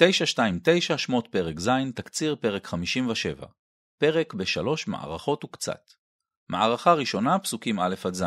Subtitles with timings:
[0.00, 3.46] 929 שמות פרק ז', תקציר פרק 57.
[3.98, 5.90] פרק בשלוש מערכות וקצת.
[6.48, 8.24] מערכה ראשונה, פסוקים א' עד ז'.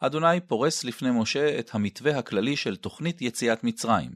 [0.00, 4.10] אדוני פורס לפני משה את המתווה הכללי של תוכנית יציאת מצרים.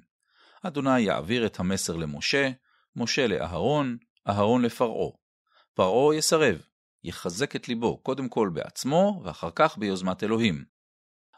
[0.63, 2.51] אדוני יעביר את המסר למשה,
[2.97, 3.97] משה לאהרון,
[4.29, 5.11] אהרון לפרעה.
[5.75, 6.63] פרעה יסרב,
[7.05, 10.65] יחזק את ליבו קודם כל בעצמו, ואחר כך ביוזמת אלוהים.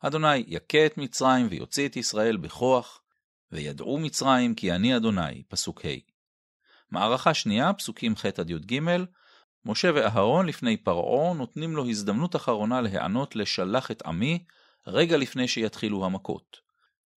[0.02, 3.00] אדוני יכה את מצרים ויוציא את ישראל בכוח,
[3.52, 5.88] וידעו מצרים כי אני אדוני, פסוק ה'.
[6.90, 8.80] מערכה שנייה, פסוקים ח' עד י"ג,
[9.64, 14.44] משה ואהרון לפני פרעה נותנים לו הזדמנות אחרונה להיענות לשלח את עמי,
[14.86, 16.56] רגע לפני שיתחילו המכות.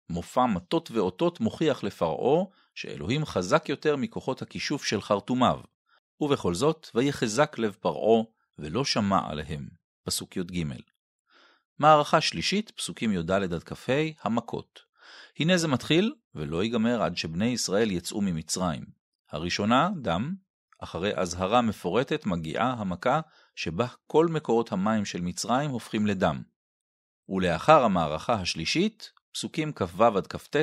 [0.09, 5.59] מופע מטות ואותות מוכיח לפרעה שאלוהים חזק יותר מכוחות הכישוף של חרטומיו,
[6.21, 8.23] ובכל זאת, ויחזק לב פרעה,
[8.59, 9.69] ולא שמע עליהם.
[10.03, 10.65] פסוק י"ג.
[11.79, 14.90] מערכה שלישית, פסוקים י"ד עד כ"ה, המכות.
[15.39, 18.85] הנה זה מתחיל, ולא ייגמר עד שבני ישראל יצאו ממצרים.
[19.31, 20.35] הראשונה, דם,
[20.79, 23.21] אחרי אזהרה מפורטת מגיעה המכה
[23.55, 26.41] שבה כל מקורות המים של מצרים הופכים לדם.
[27.29, 30.55] ולאחר המערכה השלישית, פסוקים כ"ו עד כ"ט,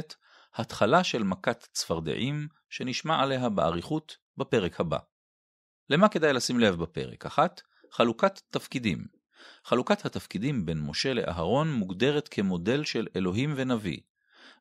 [0.55, 4.99] התחלה של מכת צפרדעים, שנשמע עליה באריכות בפרק הבא.
[5.91, 7.27] למה כדאי לשים לב בפרק?
[7.27, 7.61] אחת,
[7.93, 9.05] חלוקת תפקידים.
[9.65, 13.99] חלוקת התפקידים בין משה לאהרון מוגדרת כמודל של אלוהים ונביא.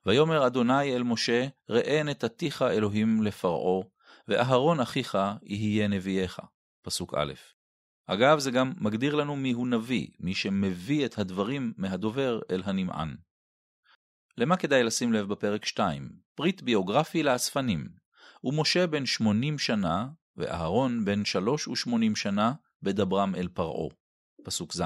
[0.07, 3.83] ויאמר אדוני אל משה, ראה נתתיך אלוהים לפרעה,
[4.27, 6.39] ואהרון אחיך יהיה נביאך.
[6.81, 7.33] פסוק א'.
[8.05, 13.15] אגב, זה גם מגדיר לנו מיהו נביא, מי שמביא את הדברים מהדובר אל הנמען.
[14.37, 16.09] למה כדאי לשים לב בפרק 2?
[16.35, 17.89] פריט ביוגרפי לאספנים.
[18.43, 23.89] ומשה בן 80 שנה, ואהרון בן 83 שנה, בדברם אל פרעה.
[24.43, 24.81] פסוק ז'.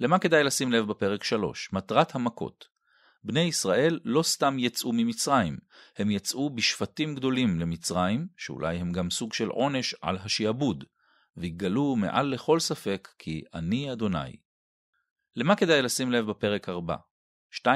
[0.00, 1.72] למה כדאי לשים לב בפרק 3?
[1.72, 2.79] מטרת המכות.
[3.24, 5.58] בני ישראל לא סתם יצאו ממצרים,
[5.98, 10.84] הם יצאו בשפטים גדולים למצרים, שאולי הם גם סוג של עונש על השעבוד,
[11.36, 14.36] ויגלו מעל לכל ספק כי אני אדוני.
[15.36, 16.96] למה כדאי לשים לב בפרק 4?
[17.66, 17.68] 2-1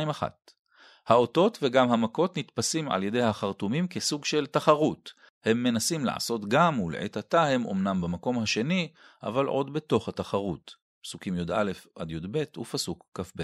[1.06, 5.12] האותות וגם המכות נתפסים על ידי החרטומים כסוג של תחרות.
[5.44, 10.74] הם מנסים לעשות גם, ולעת עתה הם אמנם במקום השני, אבל עוד בתוך התחרות.
[11.02, 13.42] פסוקים י"א עד י"ב ופסוק כ"ב.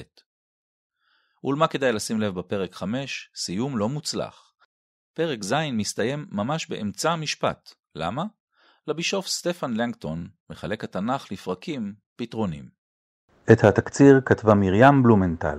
[1.45, 3.31] ולמה כדאי לשים לב בפרק 5?
[3.37, 4.53] סיום לא מוצלח.
[5.15, 7.75] פרק ז' מסתיים ממש באמצע המשפט.
[7.95, 8.25] למה?
[8.87, 12.69] לבישוף סטפן לנגטון מחלק התנ"ך לפרקים פתרונים.
[13.53, 15.59] את התקציר כתבה מרים בלומנטל.